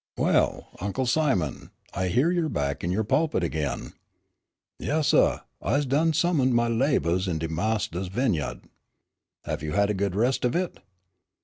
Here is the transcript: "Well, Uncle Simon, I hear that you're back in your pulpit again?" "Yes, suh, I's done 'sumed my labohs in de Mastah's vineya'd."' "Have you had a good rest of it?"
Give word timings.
"Well, 0.17 0.69
Uncle 0.79 1.05
Simon, 1.05 1.69
I 1.93 2.07
hear 2.07 2.29
that 2.29 2.33
you're 2.33 2.49
back 2.49 2.83
in 2.83 2.89
your 2.91 3.03
pulpit 3.03 3.43
again?" 3.43 3.93
"Yes, 4.79 5.09
suh, 5.09 5.41
I's 5.61 5.85
done 5.85 6.11
'sumed 6.13 6.53
my 6.53 6.67
labohs 6.69 7.27
in 7.27 7.37
de 7.37 7.47
Mastah's 7.47 8.07
vineya'd."' 8.09 8.65
"Have 9.45 9.61
you 9.61 9.73
had 9.73 9.91
a 9.91 9.93
good 9.93 10.15
rest 10.15 10.43
of 10.43 10.55
it?" 10.55 10.79